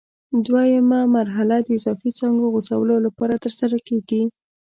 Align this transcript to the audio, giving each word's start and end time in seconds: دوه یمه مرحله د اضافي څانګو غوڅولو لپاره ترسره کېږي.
دوه 0.45 0.61
یمه 0.75 1.01
مرحله 1.17 1.55
د 1.61 1.67
اضافي 1.77 2.09
څانګو 2.19 2.51
غوڅولو 2.53 2.95
لپاره 3.05 3.35
ترسره 3.43 3.77
کېږي. 3.87 4.21